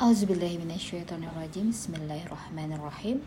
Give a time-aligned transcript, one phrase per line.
[0.00, 3.20] Auzubillahiminasyaitonirrajim Bismillahirrahmanirrahim.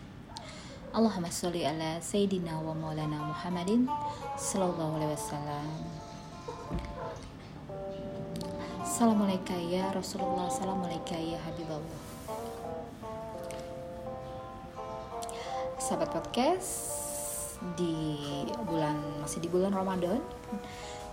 [0.89, 3.85] Allahumma salli ala Sayyidina wa maulana Muhammadin
[4.33, 5.69] Sallallahu alaihi wasallam.
[8.81, 10.49] Assalamualaikum ya Rasulullah.
[10.49, 12.01] Assalamualaikum ya Habibullah.
[15.77, 16.73] Sahabat podcast
[17.77, 18.17] di
[18.65, 20.17] bulan masih di bulan Ramadan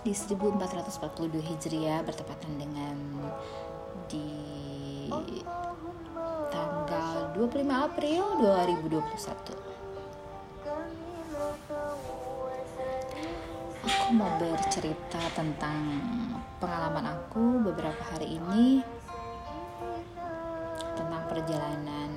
[0.01, 2.97] di 1442 Hijriah bertepatan dengan
[4.09, 4.25] di
[6.47, 9.71] tanggal 25 April 2021
[13.81, 15.99] Aku mau bercerita tentang
[16.63, 18.85] pengalaman aku beberapa hari ini
[20.95, 22.11] tentang perjalanan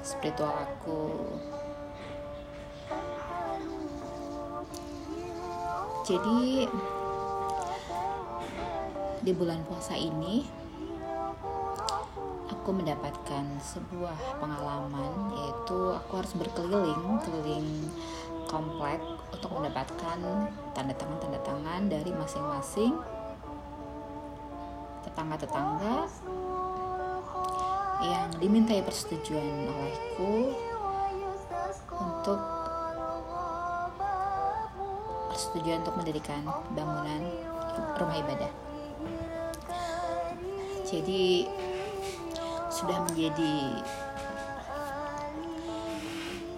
[0.00, 1.02] spiritual aku.
[6.08, 6.66] Jadi
[9.20, 10.48] di bulan puasa ini
[12.48, 17.68] aku mendapatkan sebuah pengalaman yaitu aku harus berkeliling keliling
[18.48, 20.18] komplek untuk mendapatkan
[20.72, 22.96] tanda tangan tanda tangan dari masing-masing
[25.04, 26.08] tetangga-tetangga
[28.00, 30.56] yang dimintai persetujuan olehku
[32.00, 32.40] untuk
[35.28, 37.22] persetujuan untuk mendirikan bangunan
[38.00, 38.69] rumah ibadah.
[40.90, 41.46] Jadi
[42.70, 43.54] sudah menjadi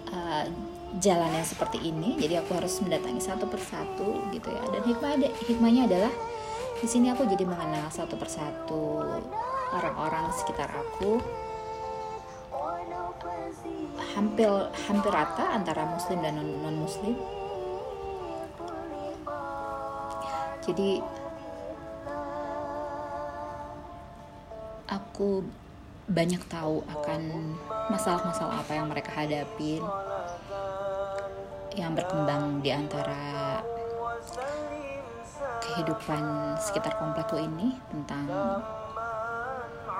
[0.09, 0.45] uh,
[0.97, 2.17] jalan yang seperti ini.
[2.17, 4.63] Jadi aku harus mendatangi satu persatu gitu ya.
[4.73, 6.13] Dan hikmah ada hikmahnya adalah
[6.83, 8.99] di sini aku jadi mengenal satu persatu
[9.71, 11.23] orang-orang sekitar aku
[14.13, 14.51] hampir
[14.91, 17.15] hampir rata antara muslim dan non, muslim
[20.63, 20.99] jadi
[25.13, 25.45] aku
[26.09, 27.53] banyak tahu akan
[27.93, 29.85] masalah-masalah apa yang mereka hadapin
[31.77, 33.61] yang berkembang di antara
[35.61, 38.25] kehidupan sekitar komplekku ini tentang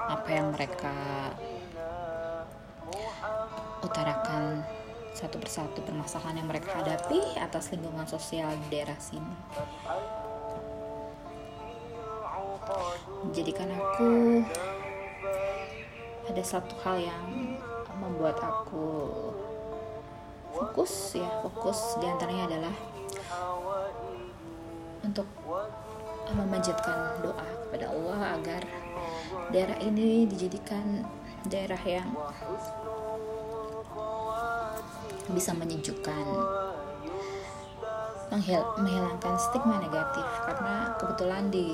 [0.09, 0.97] apa yang mereka
[3.85, 4.65] utarakan
[5.13, 9.37] satu persatu permasalahan yang mereka hadapi atas lingkungan sosial di daerah sini.
[13.23, 14.41] Menjadikan aku
[16.29, 17.23] ada satu hal yang
[17.99, 19.11] membuat aku
[20.53, 22.75] fokus ya fokus di antaranya adalah
[25.03, 25.27] untuk
[26.33, 28.61] memanjatkan doa kepada Allah agar
[29.51, 31.03] daerah ini dijadikan
[31.47, 32.07] daerah yang
[35.31, 36.25] bisa menyejukkan
[38.33, 40.25] menghil menghilangkan stigma negatif.
[40.49, 41.67] Karena kebetulan di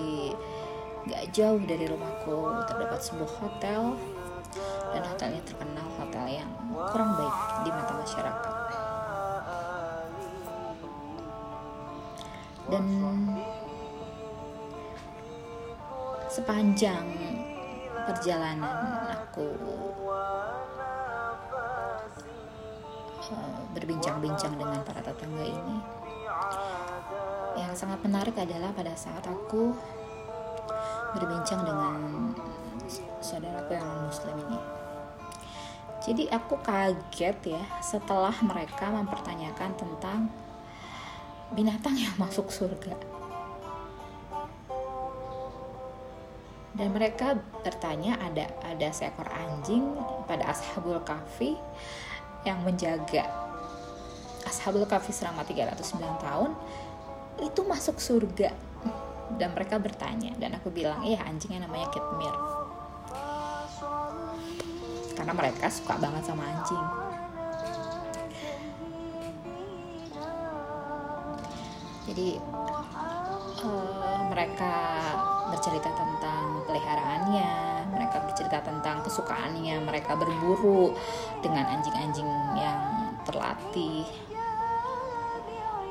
[1.07, 3.81] gak jauh dari rumahku terdapat sebuah hotel
[4.93, 6.49] dan hotelnya terkenal hotel yang
[6.89, 7.35] kurang baik
[7.65, 8.53] di mata masyarakat.
[12.69, 12.85] Dan
[16.29, 17.05] sepanjang
[18.05, 19.49] perjalanan aku
[23.33, 25.77] uh, berbincang-bincang dengan para tetangga ini
[27.57, 29.73] yang sangat menarik adalah pada saat aku
[31.17, 31.97] berbincang dengan
[33.19, 34.78] saudaraku yang muslim ini
[35.99, 40.31] jadi aku kaget ya setelah mereka mempertanyakan tentang
[41.51, 42.95] binatang yang masuk surga.
[46.79, 49.83] Dan mereka bertanya ada ada seekor anjing
[50.23, 51.59] pada ashabul kafi
[52.47, 53.27] yang menjaga
[54.47, 56.51] ashabul kafi selama 309 tahun
[57.43, 58.55] itu masuk surga.
[59.35, 62.58] Dan mereka bertanya dan aku bilang iya anjingnya namanya Kitmir
[65.29, 66.85] karena mereka suka banget sama anjing
[72.09, 72.41] jadi
[73.61, 74.73] uh, mereka
[75.53, 77.53] bercerita tentang peliharaannya,
[77.93, 80.97] mereka bercerita tentang kesukaannya, mereka berburu
[81.41, 84.05] dengan anjing-anjing yang terlatih.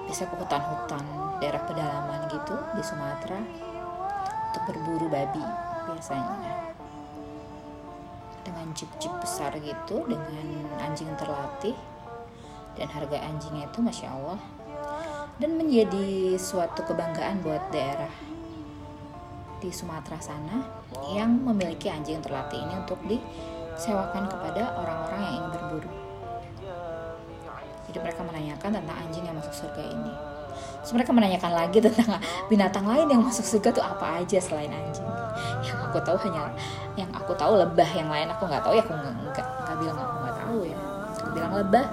[0.06, 1.02] Bisa ke hutan-hutan
[1.42, 3.38] daerah pedalaman gitu di Sumatera
[4.50, 5.42] untuk berburu babi
[5.90, 6.67] biasanya.
[8.58, 11.78] Dengan jeep-jeep besar gitu, dengan anjing terlatih
[12.74, 14.42] dan harga anjingnya itu masya Allah
[15.38, 18.10] dan menjadi suatu kebanggaan buat daerah
[19.62, 20.66] di Sumatera sana
[21.14, 25.92] yang memiliki anjing terlatih ini untuk disewakan kepada orang-orang yang ingin berburu.
[27.86, 30.37] Jadi mereka menanyakan tentang anjing yang masuk surga ini.
[30.82, 32.16] Terus mereka menanyakan lagi tentang
[32.50, 35.06] binatang lain yang masuk surga tuh apa aja selain anjing.
[35.62, 36.50] Yang aku tahu hanya
[36.94, 40.16] yang aku tahu lebah, yang lain aku nggak tahu ya aku nggak nggak bilang aku
[40.22, 40.78] nggak tahu ya.
[41.18, 41.86] Aku bilang lebah,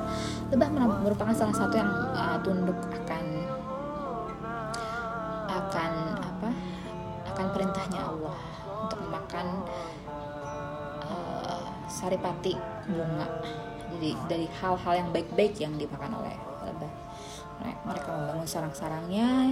[0.54, 0.68] lebah
[1.02, 3.24] merupakan salah satu yang uh, tunduk akan
[5.50, 6.50] akan apa?
[7.36, 8.38] akan perintahnya Allah
[8.88, 9.48] untuk memakan
[11.04, 12.56] uh, saripati
[12.88, 13.28] bunga.
[13.96, 16.36] Jadi dari hal-hal yang baik-baik yang dimakan oleh
[18.56, 19.52] sarang-sarangnya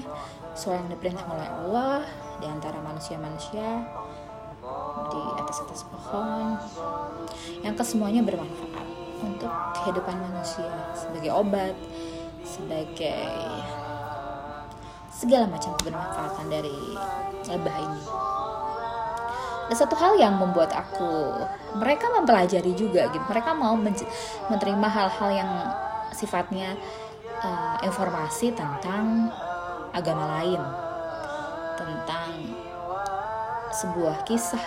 [0.55, 2.07] sesuai yang diperintah oleh Allah
[2.39, 3.83] di antara manusia-manusia
[5.11, 6.55] di atas-atas pohon.
[7.59, 8.88] Yang kesemuanya bermanfaat
[9.19, 9.51] untuk
[9.83, 11.75] kehidupan manusia sebagai obat
[12.47, 13.27] sebagai
[15.11, 16.79] segala macam kebermanfaatan dari
[17.47, 18.03] lebah ini.
[19.67, 21.44] Ada satu hal yang membuat aku
[21.75, 25.51] mereka mempelajari juga gitu mereka mau menerima hal-hal yang
[26.13, 26.77] sifatnya
[27.43, 29.29] uh, informasi tentang
[29.91, 30.61] agama lain,
[31.75, 32.31] tentang
[33.75, 34.63] sebuah kisah,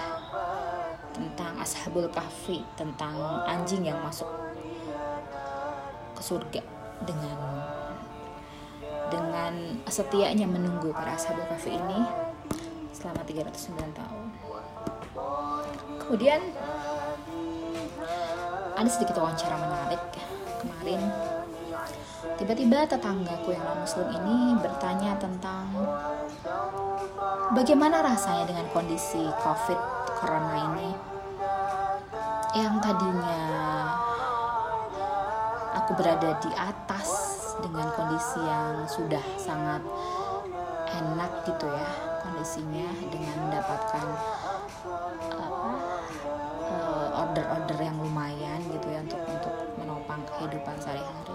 [1.17, 3.17] tentang ashabul kahfi, tentang
[3.49, 4.28] anjing yang masuk
[6.14, 6.62] ke surga
[7.05, 7.38] dengan
[9.06, 9.55] dengan
[9.87, 12.00] setianya menunggu para ashabul kahfi ini
[12.93, 14.25] selama 309 tahun.
[16.06, 16.40] Kemudian
[18.76, 20.02] ada sedikit wawancara menarik
[20.61, 21.00] kemarin
[22.34, 25.70] Tiba-tiba tetanggaku yang non muslim ini bertanya tentang
[27.55, 29.78] bagaimana rasanya dengan kondisi covid
[30.19, 30.90] corona ini.
[32.58, 33.43] Yang tadinya
[35.78, 37.08] aku berada di atas
[37.62, 39.78] dengan kondisi yang sudah sangat
[40.87, 41.90] enak gitu ya
[42.26, 44.06] kondisinya dengan mendapatkan
[45.37, 45.73] apa
[46.67, 51.25] eh, order-order yang lumayan gitu ya untuk untuk menopang kehidupan sehari-hari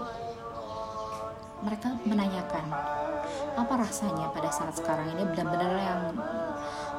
[1.62, 2.66] mereka menanyakan
[3.54, 6.02] apa rasanya pada saat sekarang ini benar-benar yang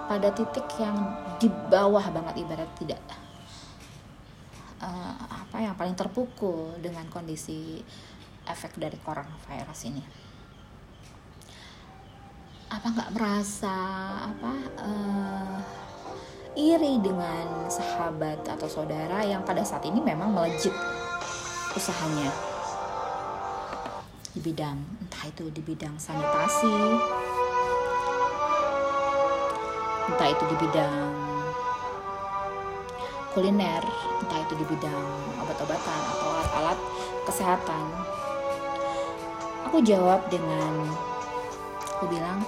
[0.08, 0.96] pada titik yang
[1.40, 3.04] di bawah banget ibarat tidak
[4.84, 7.80] uh, apa yang paling terpukul dengan kondisi
[8.44, 10.04] efek dari coronavirus ini?
[12.74, 13.76] Apa nggak merasa
[14.34, 15.58] apa uh,
[16.58, 20.74] iri dengan sahabat atau saudara yang pada saat ini memang melejit
[21.74, 22.53] usahanya
[24.34, 26.78] di bidang entah itu di bidang sanitasi
[30.10, 31.14] entah itu di bidang
[33.34, 33.82] kuliner
[34.22, 35.06] entah itu di bidang
[35.42, 36.80] obat-obatan atau alat-alat
[37.28, 37.86] kesehatan.
[39.68, 40.86] Aku jawab dengan
[41.98, 42.46] aku bilang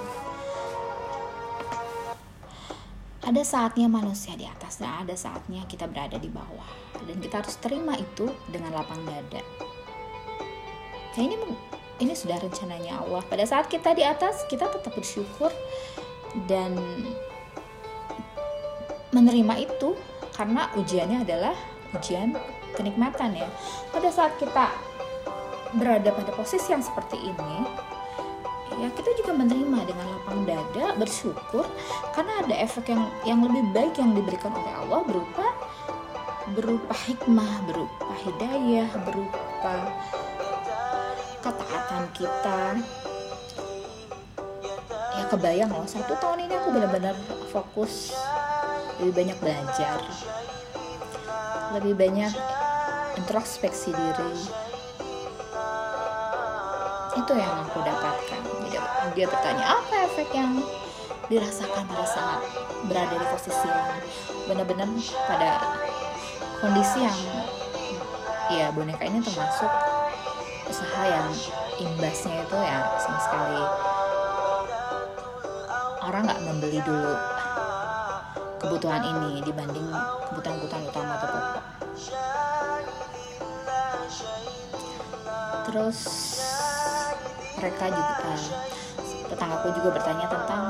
[3.25, 6.69] ada saatnya manusia di atas dan ada saatnya kita berada di bawah.
[7.09, 9.41] Dan kita harus terima itu dengan lapang dada.
[11.17, 11.35] Nah ini
[11.99, 13.23] ini sudah rencananya Allah.
[13.27, 15.51] Pada saat kita di atas kita tetap bersyukur
[16.49, 16.75] dan
[19.15, 19.95] menerima itu
[20.35, 21.55] karena ujiannya adalah
[21.95, 22.35] ujian
[22.75, 23.47] kenikmatan ya.
[23.95, 24.71] Pada saat kita
[25.75, 27.55] berada pada posisi yang seperti ini
[28.79, 31.63] ya kita juga menerima dengan lapang dada bersyukur
[32.11, 35.47] karena ada efek yang yang lebih baik yang diberikan oleh Allah berupa
[36.51, 39.75] berupa hikmah berupa hidayah berupa
[41.45, 42.61] ketaatan kita.
[45.15, 47.13] Ya kebayang loh satu tahun ini aku benar-benar
[47.53, 48.17] fokus
[48.97, 50.01] lebih banyak belajar.
[51.77, 52.33] Lebih banyak
[53.21, 54.33] introspeksi diri.
[57.13, 58.41] Itu yang aku dapatkan.
[58.65, 58.81] Dia,
[59.13, 60.65] dia bertanya apa efek yang
[61.29, 62.41] dirasakan pada saat
[62.89, 63.97] berada di posisi yang
[64.45, 64.89] benar-benar
[65.25, 65.51] pada
[66.61, 67.19] kondisi yang
[68.53, 69.94] ya boneka ini termasuk
[70.65, 71.29] usaha yang
[71.77, 73.61] imbasnya itu ya sama sekali.
[76.05, 77.13] Orang nggak membeli dulu
[78.61, 79.89] kebutuhan ini dibanding
[80.31, 81.63] kebutuhan-kebutuhan utama atau pokok.
[85.65, 85.99] Terus
[87.57, 88.41] mereka juga uh,
[89.33, 90.63] tetanggaku juga bertanya tentang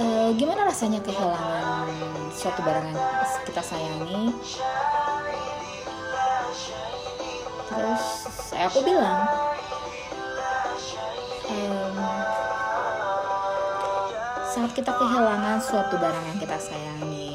[0.00, 1.88] uh, gimana rasanya kehilangan
[2.32, 3.00] suatu barang yang
[3.44, 4.32] kita sayangi
[7.72, 8.02] terus
[8.52, 9.24] saya aku bilang
[11.48, 11.96] um,
[14.52, 17.32] saat kita kehilangan suatu barang yang kita sayangi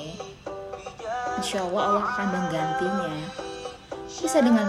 [1.37, 3.13] insya Allah Allah akan menggantinya.
[4.09, 4.67] Bisa dengan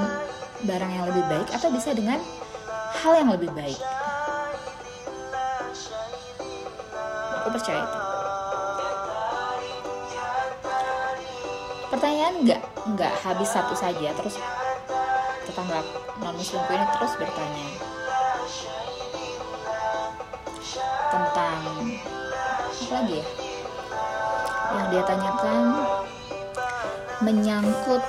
[0.68, 2.20] barang yang lebih baik atau bisa dengan
[3.00, 3.80] hal yang lebih baik.
[7.40, 7.98] Aku percaya itu.
[11.88, 12.62] Pertanyaan nggak
[12.94, 14.36] nggak habis satu saja terus
[15.58, 15.82] tetangga
[16.22, 17.68] non muslimku ini terus bertanya
[21.10, 21.62] tentang
[22.70, 23.26] apa lagi ya?
[24.68, 25.62] Yang dia tanyakan
[27.26, 28.04] menyangkut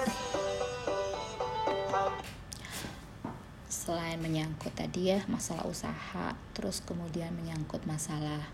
[3.65, 8.46] selain menyangkut tadi ya masalah usaha terus kemudian menyangkut masalah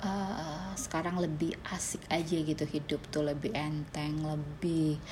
[0.00, 5.02] uh, sekarang lebih asik aja gitu hidup tuh lebih enteng lebih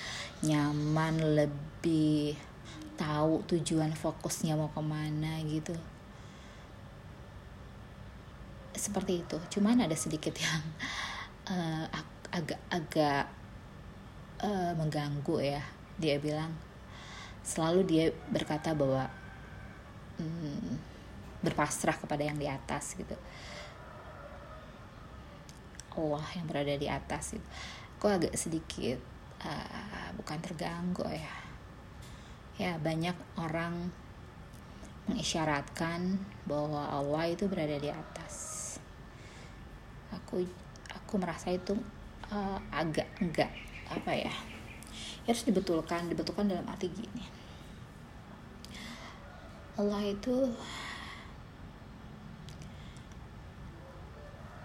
[0.47, 2.39] nyaman lebih
[2.97, 5.77] tahu tujuan fokusnya mau ke mana gitu.
[8.73, 9.37] Seperti itu.
[9.53, 10.63] Cuman ada sedikit yang
[11.53, 11.85] uh,
[12.33, 13.29] agak-agak
[14.41, 15.63] uh, mengganggu ya.
[16.01, 16.53] Dia bilang
[17.45, 19.07] selalu dia berkata bahwa
[20.19, 20.97] hmm,
[21.45, 23.15] berpasrah kepada yang di atas gitu
[25.97, 27.49] Allah yang berada di atas itu.
[27.97, 29.01] Kok agak sedikit
[29.43, 31.37] uh, bukan terganggu ya.
[32.57, 33.93] Ya banyak orang
[35.09, 38.35] mengisyaratkan bahwa Allah itu berada di atas.
[40.13, 40.45] Aku
[40.93, 41.77] aku merasa itu
[42.33, 43.51] uh, agak enggak
[43.87, 44.35] apa ya
[45.27, 47.25] harus dibetulkan dibetulkan dalam arti gini.
[49.77, 50.49] Allah itu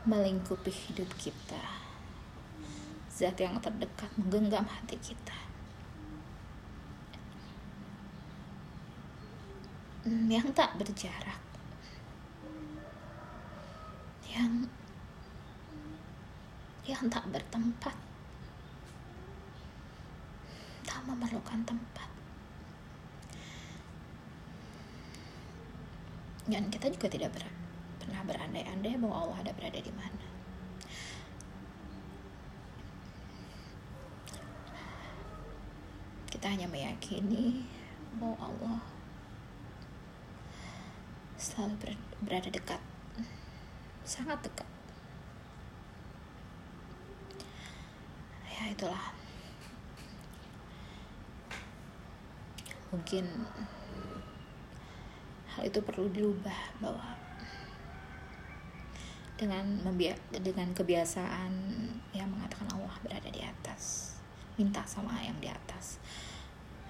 [0.05, 1.61] melingkupi hidup kita.
[3.11, 5.37] Zat yang terdekat menggenggam hati kita.
[10.05, 11.41] Yang tak berjarak.
[14.25, 14.71] Yang
[16.89, 17.93] yang tak bertempat.
[21.01, 22.09] Memerlukan tempat.
[26.45, 27.43] Dan kita juga tidak ber,
[28.01, 30.25] pernah berandai-andai bahwa Allah ada berada di mana.
[36.33, 37.69] Kita hanya meyakini
[38.17, 38.79] bahwa Allah
[41.37, 41.93] selalu
[42.25, 42.81] berada dekat.
[44.01, 44.65] Sangat dekat.
[48.49, 49.13] Ya itulah.
[52.89, 53.23] Mungkin
[55.53, 57.15] hal itu perlu dirubah bahwa
[59.41, 59.65] dengan
[60.29, 61.51] dengan kebiasaan
[62.13, 64.13] yang mengatakan Allah berada di atas
[64.53, 65.97] minta sama yang di atas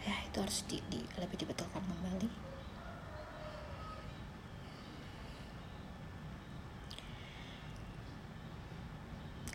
[0.03, 2.27] ya itu harus di, di lebih dibetulkan kembali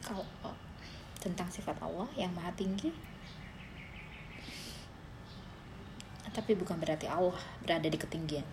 [0.00, 0.24] kalau
[1.20, 2.88] tentang sifat Allah yang maha tinggi
[6.36, 8.44] tapi bukan berarti Allah berada di ketinggian.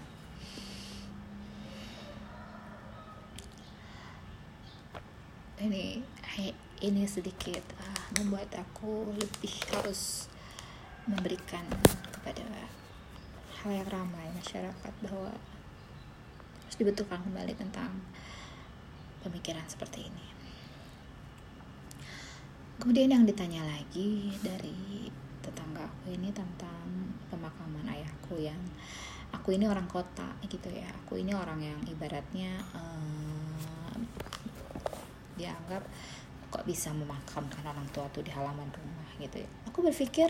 [5.64, 6.04] Ini
[6.84, 10.28] ini sedikit uh, membuat aku lebih harus
[11.08, 11.64] memberikan
[12.12, 12.44] kepada
[13.64, 15.32] hal yang ramai masyarakat bahwa
[16.68, 17.96] harus dibetulkan kembali tentang
[19.24, 20.28] pemikiran seperti ini.
[22.84, 25.08] Kemudian yang ditanya lagi dari
[25.40, 28.60] tetangga aku ini tentang pemakaman ayahku yang
[29.32, 33.33] aku ini orang kota gitu ya aku ini orang yang ibaratnya uh,
[35.40, 35.84] dianggap
[36.54, 39.50] kok bisa memakamkan orang tua tuh di halaman rumah gitu ya.
[39.70, 40.30] Aku berpikir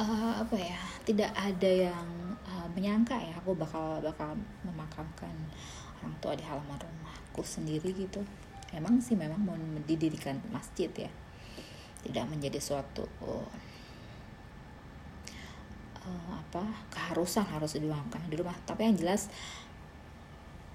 [0.00, 2.08] uh, apa ya tidak ada yang
[2.48, 4.32] uh, menyangka ya aku bakal bakal
[4.64, 5.32] memakamkan
[6.00, 8.24] orang tua di halaman rumahku sendiri gitu.
[8.72, 11.12] Emang sih memang mau mendirikan masjid ya.
[12.02, 13.48] Tidak menjadi suatu uh,
[16.32, 18.56] apa keharusan harus dimakamkan di rumah.
[18.64, 19.28] Tapi yang jelas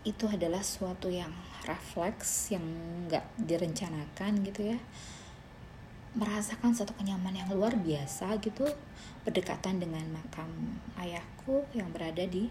[0.08, 1.36] itu adalah suatu yang
[1.68, 2.64] refleks yang
[3.12, 4.80] nggak direncanakan gitu ya.
[6.16, 8.64] Merasakan satu kenyamanan yang luar biasa gitu
[9.28, 10.48] berdekatan dengan makam
[10.96, 12.48] ayahku yang berada di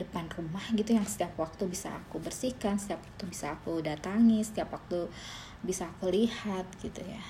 [0.00, 4.72] depan rumah gitu yang setiap waktu bisa aku bersihkan setiap waktu bisa aku datangi setiap
[4.72, 5.08] waktu
[5.60, 7.20] bisa aku lihat gitu ya.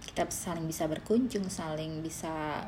[0.00, 2.64] Kita saling bisa berkunjung saling bisa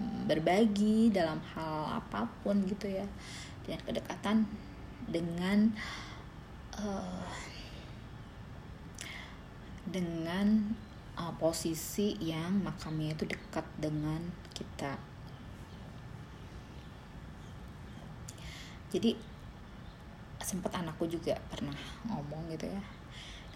[0.00, 3.04] mm, berbagi dalam hal apa pun gitu ya
[3.66, 4.36] dengan kedekatan
[5.10, 5.74] dengan
[6.78, 7.26] uh,
[9.86, 10.74] dengan
[11.18, 14.22] uh, posisi yang makamnya itu dekat dengan
[14.54, 14.94] kita.
[18.94, 19.18] Jadi
[20.46, 21.74] sempat anakku juga pernah
[22.06, 22.82] ngomong gitu ya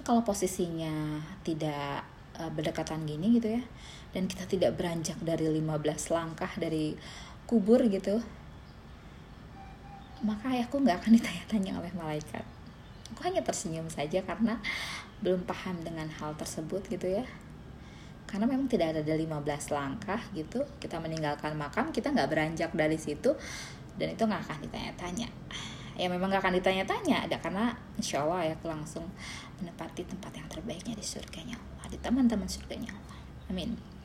[0.03, 2.03] kalau posisinya tidak
[2.35, 3.63] uh, berdekatan gini gitu ya
[4.11, 5.71] dan kita tidak beranjak dari 15
[6.11, 6.99] langkah dari
[7.47, 8.19] kubur gitu
[10.25, 12.45] maka ayahku nggak akan ditanya-tanya oleh malaikat.
[13.15, 14.61] Aku hanya tersenyum saja karena
[15.21, 17.25] belum paham dengan hal tersebut gitu ya.
[18.25, 19.27] Karena memang tidak ada 15
[19.75, 23.35] langkah gitu kita meninggalkan makam kita nggak beranjak dari situ
[23.99, 25.29] dan itu nggak akan ditanya-tanya.
[25.99, 29.05] Ya memang nggak akan ditanya-tanya ada karena insya Allah ya langsung
[29.59, 33.19] menepati tempat yang terbaiknya di surganya Allah di teman-teman surganya Allah.
[33.51, 34.00] Amin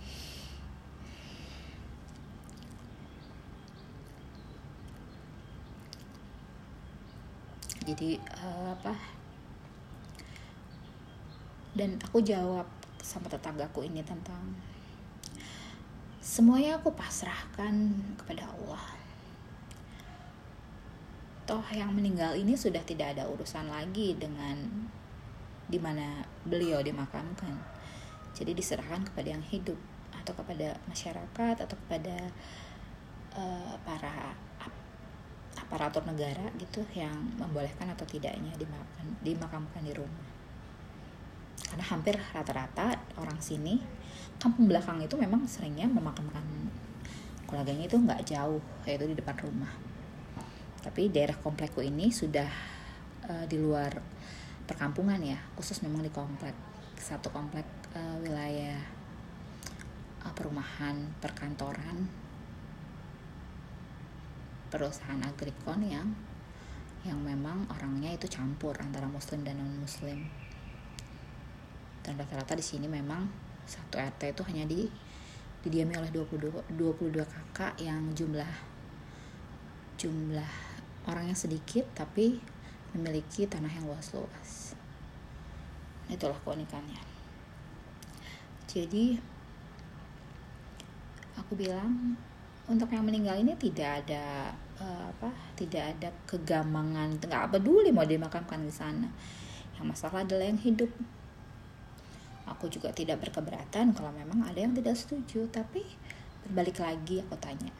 [7.85, 8.97] jadi uh, apa?
[11.77, 12.65] Dan aku jawab
[12.97, 14.57] sama tetanggaku ini tentang
[16.17, 18.85] semuanya aku pasrahkan kepada Allah.
[21.45, 24.89] Toh yang meninggal ini sudah tidak ada urusan lagi dengan
[25.69, 27.53] di mana beliau dimakamkan.
[28.33, 29.77] Jadi diserahkan kepada yang hidup
[30.09, 32.33] atau kepada masyarakat atau kepada
[33.37, 34.33] uh, para
[35.55, 40.27] aparatur negara gitu yang membolehkan atau tidaknya dimakamkan, dimakamkan di rumah.
[41.65, 43.79] Karena hampir rata-rata orang sini
[44.35, 46.43] kampung belakang itu memang seringnya memakamkan
[47.47, 49.71] keluarganya itu nggak jauh yaitu di depan rumah.
[50.83, 52.49] Tapi daerah komplekku ini sudah
[53.25, 53.95] uh, di luar
[54.65, 56.53] perkampungan ya khusus memang di komplek
[56.97, 58.81] satu komplek uh, wilayah
[60.25, 62.24] uh, perumahan perkantoran
[64.75, 66.11] perusahaan agrikon yang
[67.07, 70.27] yang memang orangnya itu campur antara muslim dan non muslim
[72.03, 73.23] dan rata-rata di sini memang
[73.63, 74.83] satu RT itu hanya di
[75.63, 78.51] didiami oleh 22 22 kakak yang jumlah
[79.95, 80.51] jumlah
[81.07, 82.37] orangnya sedikit tapi
[82.95, 84.77] memiliki tanah yang luas-luas.
[86.07, 87.01] Itulah keunikannya.
[88.71, 89.19] Jadi
[91.35, 92.15] aku bilang
[92.65, 98.63] untuk yang meninggal ini tidak ada uh, apa tidak ada kegamangan nggak peduli mau dimakamkan
[98.63, 99.07] di sana.
[99.75, 100.91] Yang masalah adalah yang hidup.
[102.45, 105.81] Aku juga tidak berkeberatan kalau memang ada yang tidak setuju tapi
[106.45, 107.73] berbalik lagi aku tanya.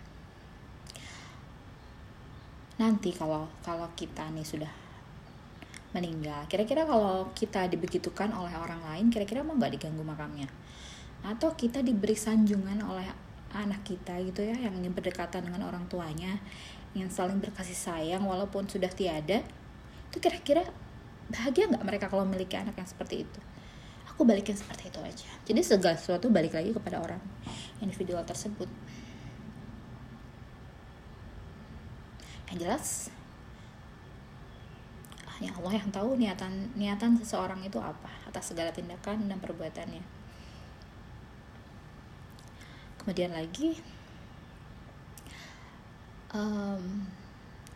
[2.75, 4.73] Nanti kalau kalau kita nih sudah
[5.95, 10.49] meninggal kira-kira kalau kita dibegitukan oleh orang lain kira-kira mau nggak diganggu makamnya?
[11.23, 13.07] Atau kita diberi sanjungan oleh
[13.55, 16.35] anak kita gitu ya yang berdekatan dengan orang tuanya
[16.95, 19.43] yang saling berkasih sayang walaupun sudah tiada
[20.07, 20.63] itu kira-kira
[21.27, 23.39] bahagia nggak mereka kalau memiliki anak yang seperti itu?
[24.15, 25.27] Aku balikin seperti itu aja.
[25.43, 27.19] Jadi segala sesuatu balik lagi kepada orang
[27.83, 28.71] individual tersebut.
[32.47, 32.85] Yang jelas
[35.35, 39.99] hanya Allah yang tahu niatan niatan seseorang itu apa atas segala tindakan dan perbuatannya.
[43.03, 43.75] Kemudian lagi
[46.35, 46.83] um,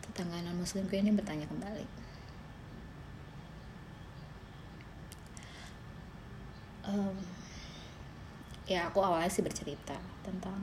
[0.04, 1.86] tetangga non muslimku ini bertanya kembali.
[6.90, 7.18] Um,
[8.66, 9.96] ya aku awalnya sih bercerita
[10.26, 10.58] tentang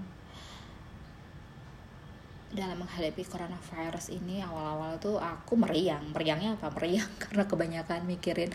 [2.50, 6.12] dalam menghadapi coronavirus ini awal-awal tuh aku meriang.
[6.12, 6.68] Meriangnya apa?
[6.76, 8.52] Meriang karena kebanyakan mikirin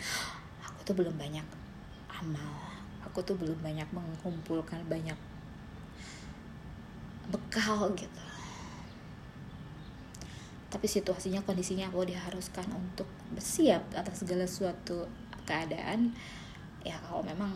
[0.62, 1.44] aku tuh belum banyak
[2.22, 2.54] amal.
[3.10, 5.18] Aku tuh belum banyak mengumpulkan banyak
[7.32, 8.31] bekal gitu
[10.72, 13.04] tapi situasinya kondisinya aku diharuskan untuk
[13.36, 15.04] bersiap atas segala suatu
[15.44, 16.16] keadaan
[16.80, 17.52] ya kalau memang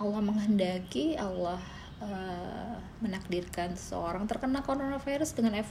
[0.00, 1.60] Allah menghendaki Allah
[2.00, 2.74] uh,
[3.04, 5.68] menakdirkan seorang terkena coronavirus dengan ef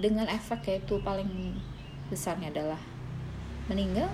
[0.00, 1.54] dengan efek yaitu paling
[2.08, 2.80] besarnya adalah
[3.68, 4.08] meninggal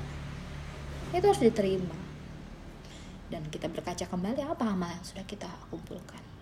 [1.15, 1.95] itu harus diterima.
[3.27, 6.36] Dan kita berkaca kembali apa amal yang sudah kita kumpulkan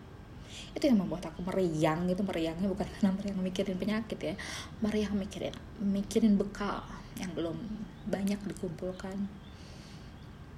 [0.74, 4.34] itu yang membuat aku meriang itu meriangnya bukan karena meriang mikirin penyakit ya.
[4.82, 6.82] Meriang mikirin mikirin bekal
[7.18, 7.56] yang belum
[8.08, 9.16] banyak dikumpulkan.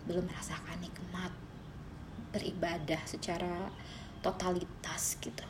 [0.06, 1.32] Belum merasakan nikmat
[2.30, 3.70] beribadah secara
[4.20, 5.44] totalitas gitu.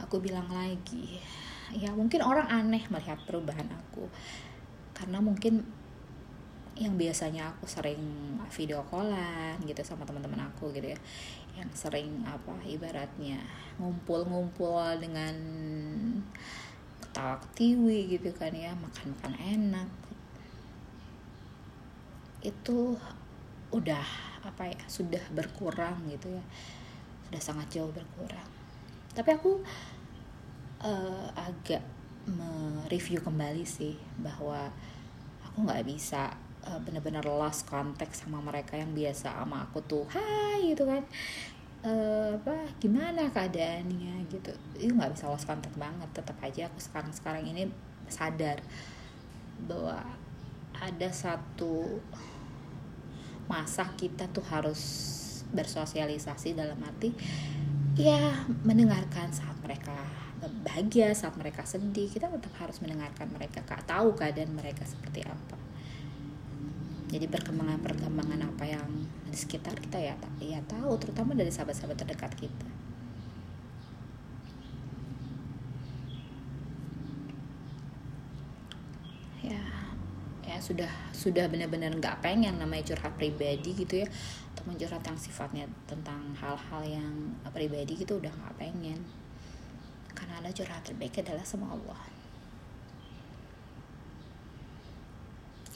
[0.00, 1.20] Aku bilang lagi
[1.70, 4.08] ya mungkin orang aneh melihat perubahan aku.
[4.94, 5.79] Karena mungkin
[6.80, 8.00] yang biasanya aku sering
[8.48, 10.98] video callan gitu sama teman-teman aku gitu ya.
[11.60, 13.36] Yang sering apa ibaratnya
[13.76, 15.36] ngumpul-ngumpul dengan
[17.04, 19.90] ketawa ketiwi gitu kan ya makan-makan enak.
[22.40, 22.96] Itu
[23.76, 24.06] udah
[24.40, 26.44] apa ya sudah berkurang gitu ya.
[27.28, 28.48] Sudah sangat jauh berkurang.
[29.12, 29.60] Tapi aku
[30.80, 31.84] uh, agak
[32.24, 34.72] mereview kembali sih bahwa
[35.44, 36.32] aku nggak bisa
[36.66, 41.04] uh, bener-bener lost contact sama mereka yang biasa sama aku tuh hai gitu kan.
[41.80, 44.28] Uh, apa gimana keadaannya?
[44.28, 44.52] gitu.
[44.76, 47.68] Itu nggak bisa lost contact banget tetap aja aku sekarang sekarang ini
[48.10, 48.60] sadar
[49.64, 50.00] bahwa
[50.80, 52.00] ada satu
[53.50, 54.80] masa kita tuh harus
[55.50, 57.10] bersosialisasi dalam arti
[57.98, 59.98] ya mendengarkan saat mereka
[60.64, 63.84] bahagia saat mereka sedih kita tetap harus mendengarkan mereka kak.
[63.84, 65.49] Tahu keadaan mereka seperti apa
[67.10, 68.86] jadi perkembangan perkembangan apa yang
[69.26, 72.70] di sekitar kita ya ya tahu terutama dari sahabat-sahabat terdekat kita.
[79.42, 79.58] Ya
[80.46, 84.08] ya sudah sudah benar-benar nggak pengen namanya curhat pribadi gitu ya.
[84.54, 87.10] Atau mencurhat yang sifatnya tentang hal-hal yang
[87.50, 89.02] pribadi gitu udah nggak pengen.
[90.14, 92.19] Karena ada curhat terbaik adalah sama Allah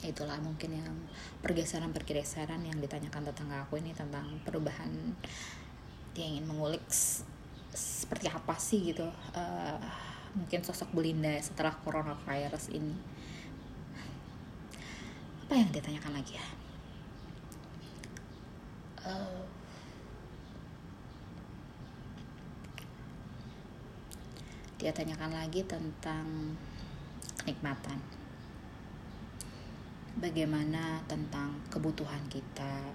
[0.03, 0.95] itulah mungkin yang
[1.39, 4.91] pergeseran-pergeseran yang ditanyakan tetangga aku ini tentang perubahan
[6.11, 6.83] dia ingin mengulik
[7.75, 9.79] seperti apa sih gitu uh,
[10.35, 12.95] mungkin sosok Belinda setelah coronavirus ini.
[15.47, 16.47] Apa yang ditanyakan lagi ya?
[19.05, 19.45] Uh,
[24.75, 26.57] dia tanyakan lagi tentang
[27.39, 28.01] kenikmatan
[30.15, 32.87] bagaimana tentang kebutuhan kita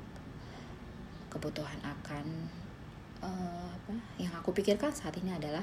[1.30, 2.26] kebutuhan akan
[3.22, 5.62] uh, apa yang aku pikirkan saat ini adalah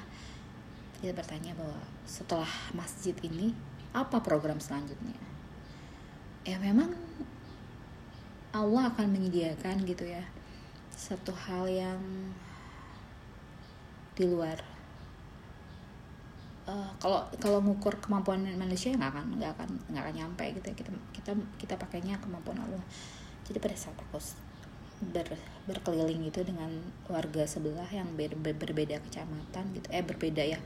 [1.04, 3.54] dia bertanya bahwa setelah masjid ini
[3.94, 5.20] apa program selanjutnya?
[6.48, 6.96] Ya memang
[8.56, 10.24] Allah akan menyediakan gitu ya
[10.90, 12.02] satu hal yang
[14.18, 14.58] di luar
[16.68, 20.76] uh, kalau kalau ngukur kemampuan manusia nggak akan nggak akan nggak akan nyampe gitu ya.
[20.76, 22.84] Kita kita kita pakainya kemampuan Allah.
[23.48, 24.20] Jadi pada saat aku
[25.10, 25.28] ber,
[25.66, 26.70] berkeliling gitu dengan
[27.08, 30.58] warga sebelah yang ber, ber, berbeda kecamatan gitu eh berbeda ya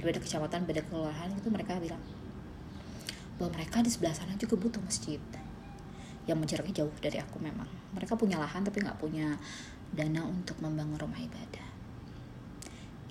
[0.00, 2.00] berbeda kecamatan beda kelurahan itu mereka bilang
[3.36, 5.18] bahwa mereka di sebelah sana juga butuh masjid
[6.24, 7.68] yang menjaraknya jauh dari aku memang.
[7.92, 9.36] Mereka punya lahan tapi nggak punya
[9.92, 11.73] dana untuk membangun rumah ibadah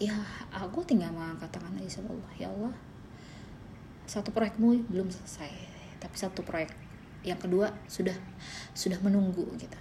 [0.04, 0.16] ya
[0.52, 2.76] aku tinggal mengangkat tangan aja sama Allah ya Allah.
[4.04, 6.76] Satu proyekmu belum selesai tapi satu proyek
[7.24, 8.16] yang kedua sudah
[8.76, 9.80] sudah menunggu gitu.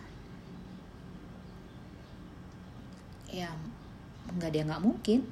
[3.26, 3.50] Ya
[4.38, 5.26] nggak dia nggak mungkin.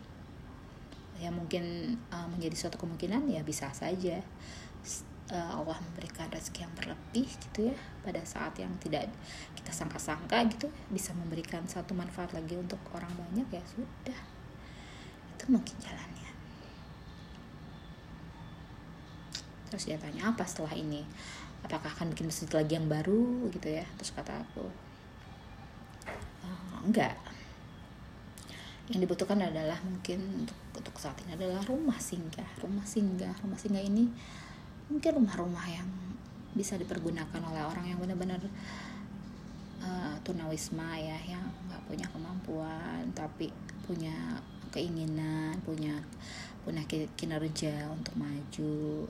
[1.21, 4.19] Ya mungkin uh, menjadi suatu kemungkinan ya bisa saja.
[5.31, 7.77] Uh, Allah memberikan rezeki yang berlebih gitu ya.
[8.03, 9.07] Pada saat yang tidak
[9.55, 14.40] kita sangka-sangka gitu bisa memberikan satu manfaat lagi untuk orang banyak ya sudah
[15.41, 16.31] itu mungkin jalannya.
[19.73, 21.01] Terus dia tanya apa setelah ini?
[21.65, 23.49] Apakah akan bikin masjid lagi yang baru?
[23.49, 24.69] Gitu ya terus kata aku
[26.45, 27.17] oh, enggak.
[28.93, 32.61] Yang dibutuhkan adalah mungkin untuk untuk saat ini adalah rumah singgah.
[32.61, 34.13] Rumah singgah rumah singgah ini
[34.93, 35.89] mungkin rumah-rumah yang
[36.53, 38.43] bisa dipergunakan oleh orang yang benar-benar
[39.81, 43.55] uh, tunawisma ya yang nggak punya kemampuan tapi
[43.87, 45.99] punya keinginan punya
[46.63, 46.85] punya
[47.19, 49.07] kinerja untuk maju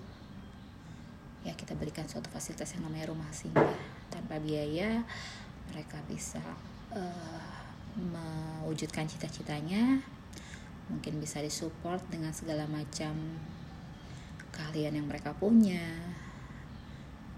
[1.41, 3.77] ya kita berikan suatu fasilitas yang namanya rumah singgah.
[4.13, 5.01] Tanpa biaya
[5.73, 6.43] mereka bisa
[6.93, 7.61] uh,
[7.97, 10.03] mewujudkan cita-citanya
[10.91, 13.15] mungkin bisa disupport dengan segala macam
[14.51, 15.87] keahlian yang mereka punya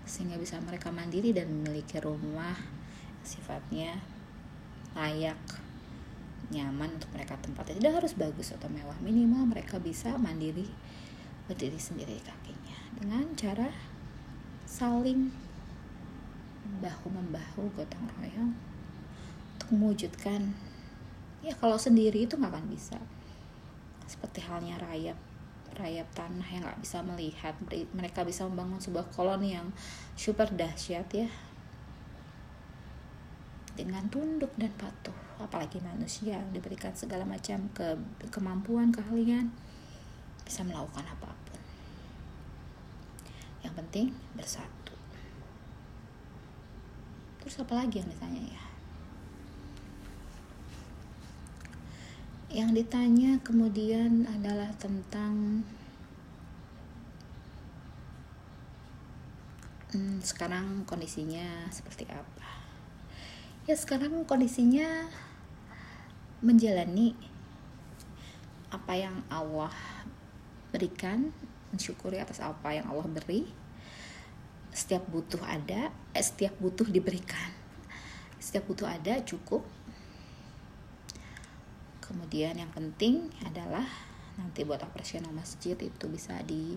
[0.08, 2.56] sehingga bisa mereka mandiri dan memiliki rumah
[3.22, 4.00] sifatnya
[4.98, 5.38] layak
[6.52, 7.80] nyaman untuk mereka tempatnya.
[7.80, 10.68] Tidak harus bagus atau mewah minimal mereka bisa mandiri
[11.48, 12.78] berdiri sendiri di kakinya.
[13.00, 13.68] Dengan cara
[14.68, 15.32] saling
[16.78, 18.54] bahu membahu gotong royong
[19.58, 20.54] untuk mewujudkan
[21.42, 23.00] ya kalau sendiri itu nggak akan bisa.
[24.06, 25.16] Seperti halnya rayap
[25.72, 27.56] rayap tanah yang nggak bisa melihat
[27.96, 29.72] mereka bisa membangun sebuah koloni yang
[30.14, 31.28] super dahsyat ya.
[33.72, 37.98] Dengan tunduk dan patuh apalagi manusia diberikan segala macam ke
[38.30, 39.50] kemampuan keahlian
[40.46, 41.60] bisa melakukan apa pun.
[43.62, 44.94] Yang penting bersatu.
[47.42, 48.64] Terus apa lagi yang ditanya ya?
[52.52, 55.64] Yang ditanya kemudian adalah tentang
[59.96, 62.50] hmm, sekarang kondisinya seperti apa?
[63.64, 65.08] Ya sekarang kondisinya
[66.42, 67.14] menjalani
[68.74, 69.72] apa yang Allah
[70.74, 71.30] berikan
[71.70, 73.46] mensyukuri atas apa yang Allah beri.
[74.72, 77.52] Setiap butuh ada eh, setiap butuh diberikan.
[78.42, 79.62] Setiap butuh ada cukup.
[82.02, 83.86] Kemudian yang penting adalah
[84.36, 86.76] nanti buat operasional masjid itu bisa di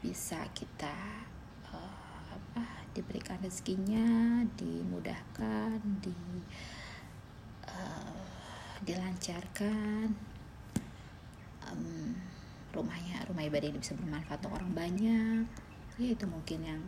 [0.00, 0.92] bisa kita
[2.92, 6.12] diberikan rezekinya dimudahkan di
[7.64, 8.21] uh,
[8.82, 10.10] dilancarkan.
[11.70, 12.16] Um,
[12.74, 15.44] rumahnya rumah ibadah ini bisa bermanfaat untuk orang banyak.
[16.00, 16.82] Ya itu mungkin yang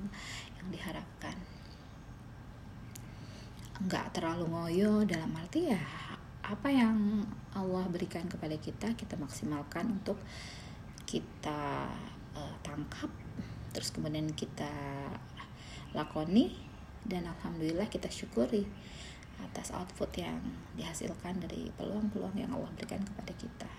[0.58, 1.36] yang diharapkan.
[3.84, 5.82] Nggak terlalu ngoyo dalam arti ya
[6.44, 7.24] apa yang
[7.56, 10.20] Allah berikan kepada kita kita maksimalkan untuk
[11.08, 11.88] kita
[12.36, 13.08] uh, tangkap
[13.72, 14.68] terus kemudian kita
[15.96, 16.52] lakoni
[17.08, 18.68] dan alhamdulillah kita syukuri
[19.40, 20.38] atas output yang
[20.78, 23.70] dihasilkan dari peluang-peluang yang Allah berikan kepada kita.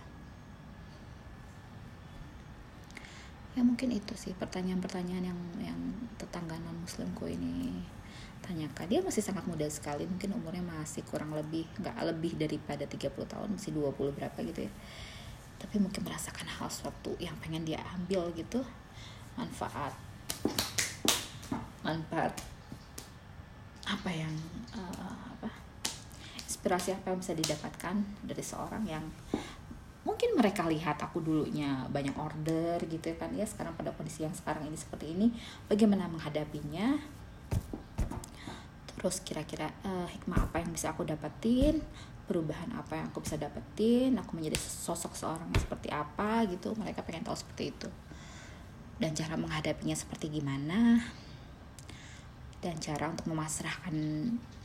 [3.56, 5.80] Ya mungkin itu sih pertanyaan-pertanyaan yang yang
[6.20, 7.80] tetangga non muslimku ini
[8.44, 8.92] tanyakan.
[8.92, 13.56] Dia masih sangat muda sekali, mungkin umurnya masih kurang lebih nggak lebih daripada 30 tahun,
[13.56, 14.72] masih 20 berapa gitu ya.
[15.56, 18.60] Tapi mungkin merasakan hal suatu yang pengen dia ambil gitu
[19.36, 19.96] manfaat
[21.84, 22.34] manfaat
[23.86, 24.34] apa yang
[24.74, 25.50] uh, apa
[26.42, 27.96] inspirasi apa yang bisa didapatkan
[28.26, 29.06] dari seorang yang
[30.06, 34.70] mungkin mereka lihat aku dulunya banyak order gitu kan ya sekarang pada kondisi yang sekarang
[34.70, 35.34] ini seperti ini
[35.66, 37.02] bagaimana menghadapinya?
[38.96, 41.82] Terus kira-kira uh, hikmah apa yang bisa aku dapetin?
[42.26, 44.18] Perubahan apa yang aku bisa dapetin?
[44.18, 46.74] Aku menjadi sosok seorang yang seperti apa gitu?
[46.74, 47.90] Mereka pengen tahu seperti itu.
[48.98, 51.06] Dan cara menghadapinya seperti gimana
[52.66, 53.94] dan cara untuk memasrahkan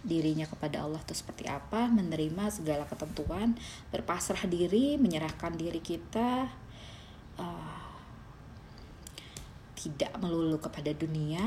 [0.00, 3.52] dirinya kepada Allah itu seperti apa, menerima segala ketentuan,
[3.92, 6.48] berpasrah diri, menyerahkan diri kita
[7.36, 7.92] uh,
[9.76, 11.44] tidak melulu kepada dunia.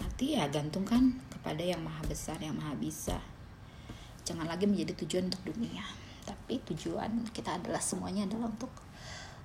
[0.00, 3.20] Nanti ya gantungkan kepada yang maha besar, yang maha bisa.
[4.24, 5.84] Jangan lagi menjadi tujuan untuk dunia,
[6.24, 8.72] tapi tujuan kita adalah semuanya adalah untuk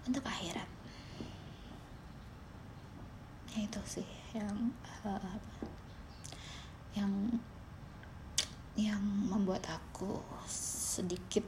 [0.08, 0.80] untuk akhirat.
[3.52, 4.72] Ya itu sih yang
[5.04, 5.36] uh,
[6.96, 7.12] yang
[8.80, 11.44] yang membuat aku sedikit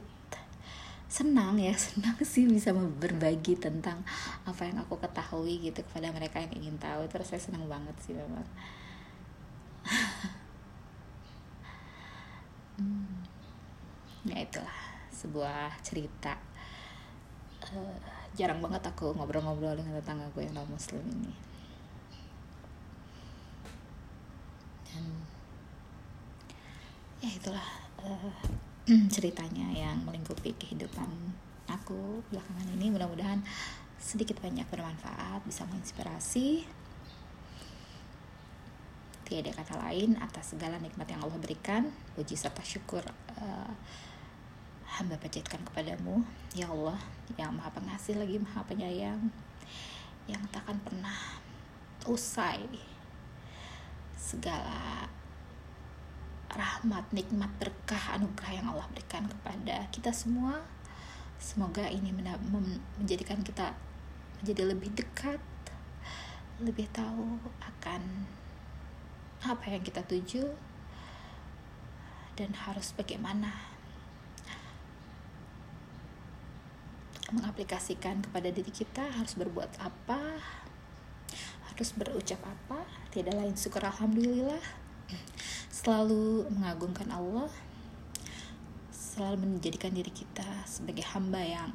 [1.08, 4.02] senang ya senang sih bisa berbagi tentang
[4.44, 7.06] apa yang aku ketahui gitu kepada mereka yang ingin tahu.
[7.08, 8.44] Terus saya senang banget sih memang.
[12.74, 13.22] Hmm,
[14.26, 14.80] ya itulah
[15.14, 16.34] sebuah cerita.
[17.70, 17.94] Uh,
[18.34, 21.53] jarang banget aku ngobrol-ngobrol dengan tetangga gue yang non muslim ini
[27.24, 27.68] ya itulah
[28.04, 28.36] uh,
[29.14, 31.08] ceritanya yang melingkupi kehidupan
[31.72, 32.92] aku belakangan ini.
[32.92, 33.40] Mudah-mudahan
[33.96, 36.68] sedikit banyak bermanfaat bisa menginspirasi.
[39.24, 43.00] Tiada kata lain atas segala nikmat yang Allah berikan puji serta syukur
[43.40, 43.72] uh,
[44.84, 46.20] hamba panjatkan kepadamu.
[46.52, 47.00] Ya Allah
[47.40, 49.32] yang maha pengasih lagi maha penyayang
[50.28, 51.40] yang takkan pernah
[52.04, 52.68] usai
[54.12, 55.08] segala
[56.54, 60.62] rahmat, nikmat, berkah, anugerah yang Allah berikan kepada kita semua.
[61.36, 62.14] Semoga ini
[62.96, 63.74] menjadikan kita
[64.40, 65.42] menjadi lebih dekat,
[66.62, 68.02] lebih tahu akan
[69.44, 70.48] apa yang kita tuju
[72.34, 73.74] dan harus bagaimana
[77.34, 80.38] mengaplikasikan kepada diri kita harus berbuat apa
[81.72, 84.62] harus berucap apa tidak lain syukur alhamdulillah
[85.74, 87.50] selalu mengagungkan Allah
[88.94, 91.74] selalu menjadikan diri kita sebagai hamba yang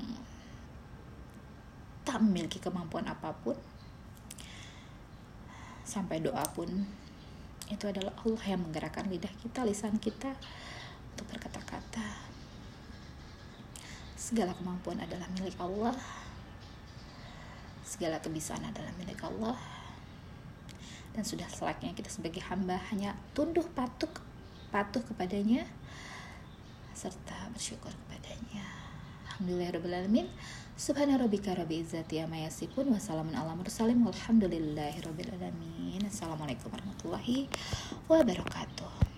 [2.07, 3.59] tak memiliki kemampuan apa pun
[5.83, 6.87] sampai doa pun
[7.67, 10.33] itu adalah Allah yang menggerakkan lidah kita, lisan kita
[11.13, 12.25] untuk berkata-kata.
[14.17, 15.93] Segala kemampuan adalah milik Allah.
[17.85, 19.78] Segala kebisaan adalah milik Allah
[21.19, 24.07] dan sudah selaknya kita sebagai hamba hanya tunduk patuh
[24.71, 25.67] patuh kepadanya
[26.95, 28.63] serta bersyukur kepadanya.
[29.27, 30.31] Alhamdulillahirrahmanirrahim
[30.79, 35.99] Subhana rabbika rabbi izzati amma yasifun Wassalamun ala mursalim Walhamdulillahi rabbil alamin.
[36.07, 37.51] Assalamualaikum warahmatullahi
[38.07, 39.08] wabarakatuh